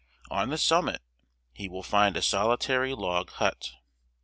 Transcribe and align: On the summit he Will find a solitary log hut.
On 0.31 0.49
the 0.49 0.57
summit 0.57 1.03
he 1.53 1.69
Will 1.69 1.83
find 1.83 2.17
a 2.17 2.23
solitary 2.23 2.95
log 2.95 3.29
hut. 3.33 3.69